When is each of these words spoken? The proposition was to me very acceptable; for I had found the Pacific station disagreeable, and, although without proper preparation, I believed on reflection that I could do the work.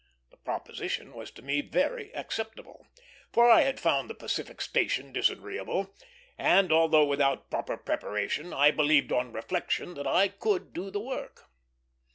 The 0.31 0.37
proposition 0.37 1.13
was 1.13 1.29
to 1.29 1.43
me 1.43 1.61
very 1.61 2.11
acceptable; 2.15 2.87
for 3.31 3.47
I 3.47 3.61
had 3.61 3.79
found 3.79 4.09
the 4.09 4.15
Pacific 4.15 4.59
station 4.59 5.13
disagreeable, 5.13 5.93
and, 6.39 6.71
although 6.71 7.05
without 7.05 7.51
proper 7.51 7.77
preparation, 7.77 8.51
I 8.51 8.71
believed 8.71 9.11
on 9.11 9.31
reflection 9.31 9.93
that 9.93 10.07
I 10.07 10.29
could 10.29 10.73
do 10.73 10.89
the 10.89 10.99
work. 11.01 11.51